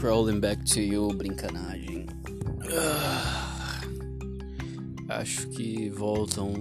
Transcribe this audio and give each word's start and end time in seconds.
Crawling 0.00 0.40
back 0.40 0.62
to 0.66 0.80
you, 0.80 1.08
brincanagem. 1.08 2.06
Ah, 2.70 3.80
acho 5.08 5.48
que 5.48 5.88
voltam, 5.88 6.52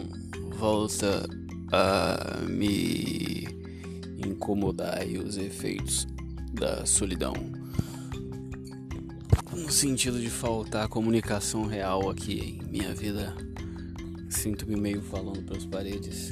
volta 0.58 1.28
a 1.72 2.40
me 2.48 3.46
incomodar 4.18 5.06
e 5.08 5.18
os 5.18 5.38
efeitos 5.38 6.08
da 6.54 6.86
solidão. 6.86 7.34
No 9.52 9.70
sentido 9.70 10.20
de 10.20 10.30
faltar 10.30 10.88
comunicação 10.88 11.66
real 11.66 12.10
aqui 12.10 12.60
em 12.64 12.72
minha 12.72 12.94
vida. 12.96 13.36
Sinto-me 14.30 14.78
meio 14.78 15.02
falando 15.02 15.44
pelas 15.44 15.66
paredes. 15.66 16.30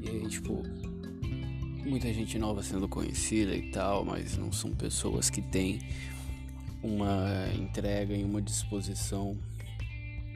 E 0.00 0.08
aí, 0.08 0.28
tipo, 0.28 0.62
muita 1.84 2.12
gente 2.12 2.38
nova 2.38 2.62
sendo 2.62 2.88
conhecida 2.88 3.54
e 3.54 3.70
tal, 3.70 4.04
mas 4.04 4.38
não 4.38 4.50
são 4.50 4.70
pessoas 4.70 5.28
que 5.28 5.42
têm 5.42 5.78
uma 6.82 7.48
entrega 7.54 8.14
e 8.14 8.24
uma 8.24 8.42
disposição 8.42 9.36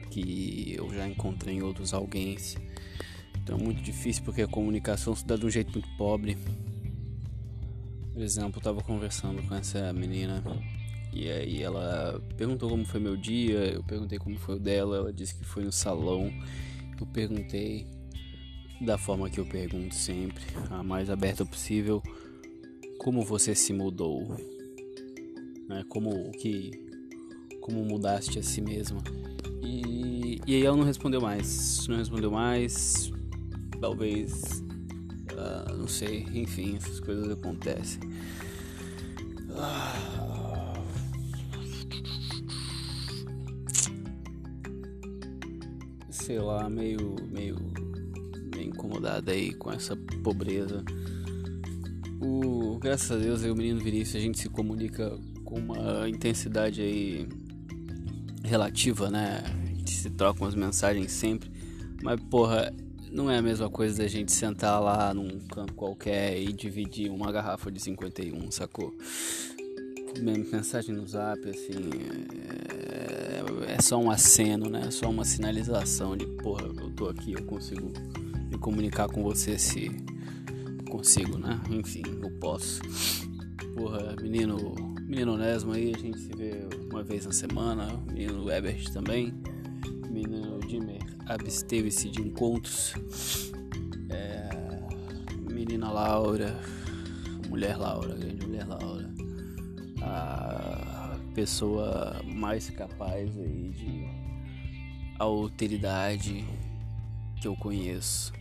que 0.09 0.73
eu 0.77 0.91
já 0.93 1.07
encontrei 1.07 1.55
em 1.55 1.61
outros 1.61 1.93
alguém. 1.93 2.37
Então 3.43 3.57
é 3.57 3.61
muito 3.61 3.81
difícil 3.81 4.23
porque 4.23 4.41
a 4.41 4.47
comunicação 4.47 5.15
se 5.15 5.25
dá 5.25 5.35
de 5.35 5.45
um 5.45 5.49
jeito 5.49 5.71
muito 5.71 5.89
pobre. 5.97 6.37
Por 8.13 8.21
exemplo, 8.21 8.59
eu 8.59 8.63
tava 8.63 8.81
conversando 8.81 9.41
com 9.47 9.55
essa 9.55 9.93
menina 9.93 10.43
e 11.13 11.29
aí 11.29 11.61
ela 11.61 12.21
perguntou 12.35 12.69
como 12.69 12.85
foi 12.85 12.99
meu 12.99 13.15
dia, 13.15 13.73
eu 13.73 13.83
perguntei 13.83 14.17
como 14.17 14.37
foi 14.37 14.55
o 14.55 14.59
dela, 14.59 14.97
ela 14.97 15.13
disse 15.13 15.35
que 15.35 15.45
foi 15.45 15.63
no 15.63 15.71
salão. 15.71 16.31
Eu 16.99 17.05
perguntei 17.07 17.85
da 18.81 18.97
forma 18.97 19.29
que 19.29 19.39
eu 19.39 19.45
pergunto 19.45 19.95
sempre, 19.95 20.43
a 20.69 20.83
mais 20.83 21.09
aberta 21.09 21.45
possível, 21.45 22.01
como 22.99 23.23
você 23.23 23.55
se 23.55 23.73
mudou, 23.73 24.35
né? 25.67 25.83
Como 25.89 26.31
que, 26.31 26.71
como 27.61 27.83
mudaste 27.83 28.39
a 28.39 28.43
si 28.43 28.61
mesma. 28.61 29.01
E, 29.61 30.39
e 30.47 30.55
aí 30.55 30.63
ela 30.63 30.77
não 30.77 30.85
respondeu 30.85 31.21
mais, 31.21 31.87
não 31.87 31.97
respondeu 31.97 32.31
mais, 32.31 33.11
talvez, 33.79 34.63
uh, 35.33 35.75
não 35.77 35.87
sei, 35.87 36.25
enfim, 36.33 36.77
essas 36.77 36.99
coisas 36.99 37.29
acontecem. 37.29 38.01
Uh, 39.49 40.77
sei 46.09 46.39
lá, 46.39 46.69
meio, 46.69 47.15
meio 47.31 47.57
incomodada 48.61 49.31
aí 49.31 49.53
com 49.53 49.71
essa 49.71 49.95
pobreza. 50.23 50.83
O, 52.19 52.77
graças 52.79 53.11
a 53.11 53.15
Deus, 53.15 53.43
eu 53.43 53.49
e 53.49 53.51
o 53.51 53.55
menino 53.55 53.79
Vinícius, 53.79 54.15
a 54.15 54.19
gente 54.19 54.39
se 54.39 54.49
comunica 54.49 55.17
com 55.47 55.55
uma 55.55 56.09
intensidade 56.09 56.81
aí 56.81 57.25
relativa, 58.43 59.09
né? 59.09 59.41
A 59.45 59.73
gente 59.73 59.91
se 59.91 60.09
troca 60.09 60.43
umas 60.43 60.53
mensagens 60.53 61.09
sempre, 61.13 61.49
mas 62.03 62.19
porra, 62.19 62.73
não 63.09 63.31
é 63.31 63.37
a 63.37 63.41
mesma 63.41 63.69
coisa 63.69 63.99
da 63.99 64.07
gente 64.09 64.33
sentar 64.33 64.81
lá 64.81 65.13
num 65.13 65.39
canto 65.47 65.73
qualquer 65.73 66.37
e 66.37 66.51
dividir 66.51 67.09
uma 67.09 67.31
garrafa 67.31 67.71
de 67.71 67.79
51, 67.79 68.51
sacou? 68.51 68.93
Mensagem 70.19 70.93
no 70.93 71.07
zap, 71.07 71.39
assim, 71.47 71.91
é, 73.69 73.75
é 73.75 73.81
só 73.81 73.97
um 73.97 74.11
aceno, 74.11 74.69
né? 74.69 74.83
É 74.87 74.91
só 74.91 75.09
uma 75.09 75.23
sinalização 75.23 76.17
de 76.17 76.25
porra, 76.25 76.63
eu 76.63 76.89
tô 76.91 77.07
aqui, 77.07 77.33
eu 77.33 77.43
consigo 77.43 77.93
me 78.51 78.57
comunicar 78.57 79.07
com 79.07 79.23
você 79.23 79.57
se 79.57 79.91
consigo, 80.89 81.37
né? 81.37 81.61
Enfim, 81.69 82.03
eu 82.21 82.31
posso. 82.31 82.81
Porra, 83.75 84.15
menino, 84.21 84.96
menino 85.07 85.35
Onesmo 85.35 85.71
aí, 85.71 85.93
a 85.95 85.97
gente 85.97 86.19
se 86.19 86.35
vê 86.35 86.67
uma 86.91 87.01
vez 87.01 87.25
na 87.25 87.31
semana. 87.31 87.87
Menino 88.11 88.51
Ebert 88.51 88.91
também. 88.91 89.33
Menino 90.09 90.59
Dimmer 90.59 90.99
absteve-se 91.25 92.09
de 92.09 92.21
encontros. 92.21 92.93
É, 94.09 94.49
menina 95.49 95.89
Laura, 95.89 96.59
mulher 97.49 97.77
Laura, 97.77 98.15
grande 98.15 98.45
mulher 98.45 98.67
Laura. 98.67 99.09
A 100.01 101.17
pessoa 101.33 102.21
mais 102.25 102.69
capaz 102.69 103.37
aí 103.37 103.69
de 103.69 104.05
alteridade 105.17 106.45
que 107.41 107.47
eu 107.47 107.55
conheço. 107.55 108.33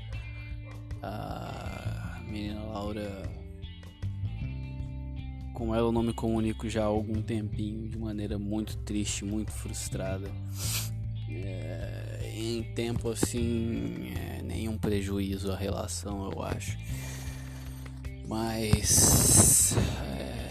A 1.00 2.20
menina 2.26 2.60
Laura. 2.64 3.45
Com 5.56 5.74
ela 5.74 5.88
eu 5.88 5.92
não 5.92 6.02
me 6.02 6.12
comunico 6.12 6.68
já 6.68 6.82
há 6.82 6.84
algum 6.84 7.22
tempinho, 7.22 7.88
de 7.88 7.98
maneira 7.98 8.38
muito 8.38 8.76
triste, 8.76 9.24
muito 9.24 9.50
frustrada. 9.50 10.30
É, 11.30 12.30
em 12.36 12.62
tempo 12.74 13.08
assim, 13.08 14.12
é, 14.14 14.42
nenhum 14.42 14.76
prejuízo 14.76 15.50
à 15.50 15.56
relação, 15.56 16.30
eu 16.30 16.42
acho. 16.42 16.76
Mas. 18.28 19.74
É... 20.18 20.46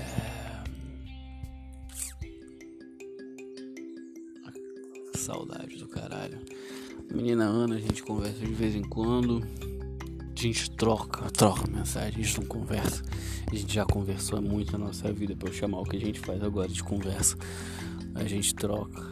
Do 5.78 5.88
caralho. 5.88 6.40
Menina 7.12 7.46
Ana, 7.46 7.76
a 7.76 7.80
gente 7.80 8.02
conversa 8.02 8.40
de 8.40 8.54
vez 8.54 8.76
em 8.76 8.84
quando. 8.84 9.42
Gente 10.46 10.70
troca, 10.70 11.28
troca 11.32 11.68
mensagem, 11.72 12.22
a 12.22 12.24
gente 12.24 12.40
não 12.40 12.46
conversa. 12.46 13.02
A 13.52 13.56
gente 13.56 13.74
já 13.74 13.84
conversou 13.84 14.40
muito 14.40 14.74
na 14.74 14.86
nossa 14.86 15.12
vida 15.12 15.36
para 15.36 15.50
eu 15.50 15.54
chamar 15.54 15.80
o 15.80 15.84
que 15.86 15.98
a 15.98 16.00
gente 16.00 16.20
faz 16.20 16.44
agora 16.44 16.68
de 16.68 16.84
conversa. 16.84 17.36
A 18.14 18.24
gente 18.26 18.54
troca. 18.54 19.12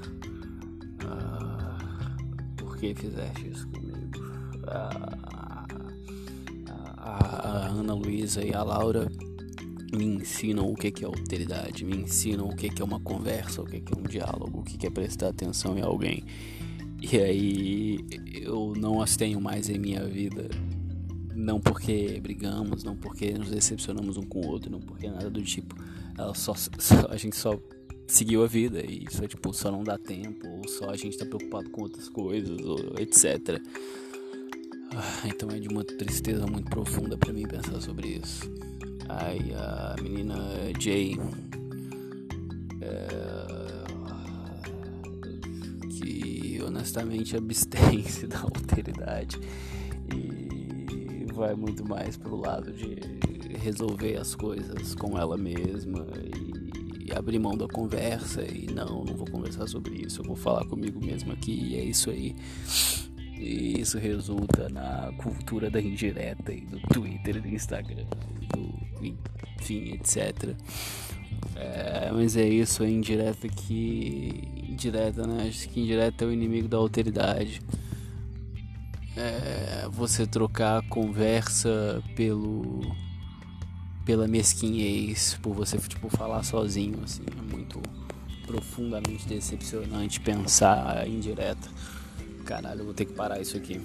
Ah, 1.03 2.15
por 2.55 2.77
que 2.77 2.93
fizeste 2.93 3.49
isso 3.49 3.67
comigo? 3.69 4.11
Ah, 4.67 5.65
a, 6.97 7.47
a 7.47 7.67
Ana 7.67 7.95
Luísa 7.95 8.43
e 8.43 8.53
a 8.53 8.61
Laura 8.61 9.11
me 9.91 10.05
ensinam 10.05 10.69
o 10.69 10.75
que 10.75 11.03
é 11.03 11.07
alteridade, 11.07 11.83
me 11.83 11.97
ensinam 11.97 12.47
o 12.47 12.55
que 12.55 12.69
é 12.79 12.83
uma 12.83 12.99
conversa, 12.99 13.59
o 13.59 13.65
que 13.65 13.77
é 13.77 13.99
um 13.99 14.03
diálogo, 14.03 14.59
o 14.59 14.63
que 14.63 14.85
é 14.85 14.89
prestar 14.91 15.29
atenção 15.29 15.75
em 15.79 15.81
alguém. 15.81 16.23
E 17.01 17.17
aí 17.17 18.05
eu 18.35 18.75
não 18.77 19.01
as 19.01 19.17
tenho 19.17 19.41
mais 19.41 19.67
em 19.67 19.79
minha 19.79 20.05
vida. 20.05 20.47
Não 21.35 21.59
porque 21.59 22.19
brigamos, 22.21 22.83
não 22.83 22.95
porque 22.95 23.33
nos 23.33 23.49
decepcionamos 23.49 24.17
um 24.17 24.23
com 24.23 24.41
o 24.41 24.47
outro, 24.47 24.71
não 24.71 24.79
porque 24.79 25.09
nada 25.09 25.29
do 25.29 25.41
tipo. 25.41 25.75
Ela 26.17 26.33
só, 26.33 26.53
só, 26.53 27.07
a 27.09 27.17
gente 27.17 27.35
só 27.35 27.59
seguiu 28.07 28.43
a 28.43 28.47
vida 28.47 28.85
e 28.85 29.05
só 29.09 29.25
tipo 29.27 29.53
só 29.53 29.71
não 29.71 29.83
dá 29.83 29.97
tempo, 29.97 30.47
ou 30.47 30.67
só 30.67 30.89
a 30.89 30.95
gente 30.95 31.17
tá 31.17 31.25
preocupado 31.25 31.69
com 31.69 31.81
outras 31.81 32.07
coisas, 32.09 32.59
ou 32.61 32.77
etc. 32.99 33.61
Ah, 34.95 35.27
então 35.27 35.49
é 35.49 35.59
de 35.59 35.67
uma 35.67 35.83
tristeza 35.83 36.45
muito 36.45 36.69
profunda 36.69 37.17
para 37.17 37.33
mim 37.33 37.47
pensar 37.47 37.81
sobre 37.81 38.19
isso. 38.23 38.51
Aí 39.09 39.53
a 39.53 39.95
menina 40.01 40.37
Jay 40.79 41.17
é, 42.81 43.53
honestamente 46.83 47.37
abstém-se 47.37 48.25
da 48.27 48.41
alteridade 48.41 49.39
e 50.13 50.42
vai 51.33 51.55
muito 51.55 51.87
mais 51.87 52.15
pro 52.15 52.35
lado 52.35 52.71
de 52.71 52.95
resolver 53.57 54.17
as 54.17 54.35
coisas 54.35 54.95
com 54.95 55.17
ela 55.17 55.37
mesma 55.37 56.05
e 56.99 57.11
abrir 57.11 57.39
mão 57.39 57.57
da 57.57 57.67
conversa 57.67 58.43
e 58.43 58.67
não, 58.73 59.03
não 59.03 59.15
vou 59.15 59.27
conversar 59.29 59.67
sobre 59.67 60.05
isso, 60.05 60.21
eu 60.21 60.25
vou 60.25 60.35
falar 60.35 60.65
comigo 60.65 61.03
mesmo 61.03 61.33
aqui 61.33 61.51
e 61.51 61.75
é 61.75 61.83
isso 61.83 62.09
aí. 62.09 62.35
E 63.35 63.81
isso 63.81 63.97
resulta 63.97 64.69
na 64.69 65.11
cultura 65.17 65.69
da 65.69 65.81
indireta 65.81 66.53
e 66.53 66.61
do 66.61 66.79
Twitter, 66.87 67.41
do 67.41 67.47
Instagram, 67.49 68.05
do 68.53 68.83
enfim, 69.03 69.93
etc. 69.93 70.55
É, 71.55 72.09
mas 72.11 72.37
é 72.37 72.47
isso, 72.47 72.83
a 72.83 72.89
indireta 72.89 73.47
que. 73.47 74.43
Indireta, 74.69 75.27
né? 75.27 75.47
Acho 75.47 75.69
que 75.69 75.81
indireta 75.81 76.23
é 76.23 76.27
o 76.27 76.31
inimigo 76.31 76.67
da 76.67 76.77
alteridade. 76.77 77.61
É, 79.15 79.87
você 79.91 80.25
trocar 80.25 80.79
a 80.79 80.89
conversa 80.89 82.03
pelo. 82.15 82.81
pela 84.05 84.27
mesquinhez, 84.27 85.37
por 85.41 85.53
você 85.53 85.77
tipo, 85.77 86.09
falar 86.09 86.43
sozinho, 86.43 86.99
assim, 87.03 87.23
é 87.37 87.41
muito 87.55 87.81
profundamente 88.45 89.27
decepcionante 89.27 90.19
pensar 90.19 91.07
indireta. 91.07 91.69
Caralho, 92.45 92.81
eu 92.81 92.85
vou 92.85 92.93
ter 92.93 93.05
que 93.05 93.13
parar 93.13 93.39
isso 93.39 93.55
aqui. 93.55 93.79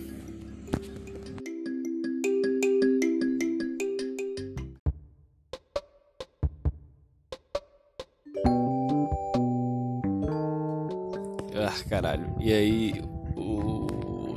Ah, 11.68 11.84
caralho. 11.88 12.34
E 12.40 12.52
aí. 12.52 13.02
O... 13.36 13.77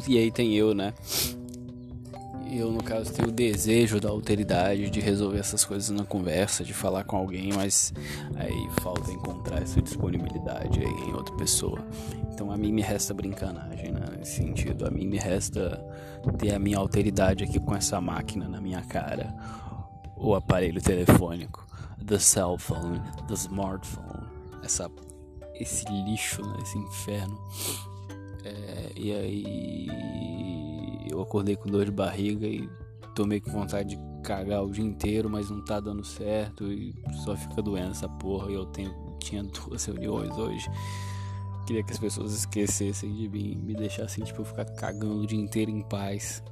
E 0.08 0.18
aí 0.18 0.32
tem 0.32 0.56
eu, 0.56 0.74
né? 0.74 0.94
Eu, 2.54 2.70
no 2.70 2.84
caso, 2.84 3.14
tenho 3.14 3.30
o 3.30 3.32
desejo 3.32 3.98
da 3.98 4.10
alteridade 4.10 4.90
de 4.90 5.00
resolver 5.00 5.40
essas 5.40 5.64
coisas 5.64 5.90
na 5.90 6.04
conversa, 6.04 6.66
de 6.66 6.74
falar 6.74 7.06
com 7.06 7.16
alguém, 7.16 7.54
mas 7.54 7.94
aí 8.36 8.68
falta 8.82 9.10
encontrar 9.10 9.62
essa 9.62 9.82
disponibilidade 9.82 10.82
aí 10.82 11.10
em 11.10 11.14
outra 11.14 11.34
pessoa. 11.38 11.80
Então 12.34 12.52
a 12.52 12.58
mim 12.58 12.74
me 12.74 12.82
resta 12.82 13.14
brincanagem 13.14 13.94
né, 13.94 14.02
nesse 14.18 14.36
sentido. 14.36 14.86
A 14.86 14.92
mim 14.92 15.08
me 15.08 15.18
resta 15.18 15.82
ter 16.38 16.54
a 16.54 16.60
minha 16.60 16.78
alteridade 16.78 17.46
aqui 17.46 17.58
com 17.58 17.74
essa 17.74 18.02
máquina 18.02 18.50
na 18.50 18.60
minha 18.60 18.82
cara, 18.82 19.34
o 20.18 20.36
aparelho 20.36 20.82
telefônico, 20.82 21.66
the 22.06 22.20
cell 22.20 22.58
phone, 22.58 23.00
the 23.30 23.34
smartphone, 23.34 24.28
essa, 24.62 24.92
esse 25.56 25.86
lixo, 25.86 26.42
né, 26.42 26.58
esse 26.62 26.78
inferno. 26.78 27.40
É, 28.44 28.92
e 28.96 29.12
aí 29.14 29.88
eu 31.10 31.22
acordei 31.22 31.56
com 31.56 31.70
dor 31.70 31.86
de 31.86 31.92
barriga 31.92 32.48
e 32.48 32.70
tomei 33.14 33.40
com 33.40 33.52
vontade 33.52 33.96
de 33.96 34.12
cagar 34.24 34.64
o 34.64 34.72
dia 34.72 34.84
inteiro, 34.84 35.30
mas 35.30 35.50
não 35.50 35.64
tá 35.64 35.80
dando 35.80 36.04
certo 36.04 36.72
e 36.72 36.96
só 37.24 37.36
fica 37.36 37.62
doendo 37.62 37.92
essa 37.92 38.08
porra. 38.08 38.52
E 38.52 38.54
eu 38.54 38.66
tenho, 38.66 38.94
tinha 39.20 39.44
duas 39.44 39.84
reuniões 39.86 40.36
hoje. 40.38 40.70
Queria 41.66 41.84
que 41.84 41.92
as 41.92 42.00
pessoas 42.00 42.34
esquecessem 42.34 43.14
de 43.14 43.30
mim, 43.30 43.56
me 43.56 43.76
deixassem 43.76 44.24
tipo 44.24 44.44
ficar 44.44 44.66
cagando 44.66 45.22
o 45.22 45.28
dia 45.28 45.40
inteiro 45.40 45.72
em 45.72 45.82
paz. 45.82 46.44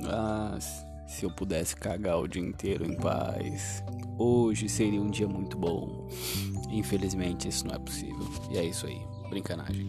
Mas 0.00 0.84
se 1.06 1.24
eu 1.24 1.30
pudesse 1.30 1.76
cagar 1.76 2.18
o 2.18 2.26
dia 2.26 2.42
inteiro 2.42 2.84
em 2.84 2.96
paz, 2.96 3.84
hoje 4.16 4.68
seria 4.68 5.00
um 5.00 5.10
dia 5.10 5.28
muito 5.28 5.58
bom. 5.58 6.08
Infelizmente 6.70 7.48
isso 7.48 7.66
não 7.66 7.74
é 7.74 7.78
possível. 7.78 8.26
E 8.50 8.58
é 8.58 8.64
isso 8.64 8.86
aí, 8.86 9.00
brincanagem. 9.30 9.86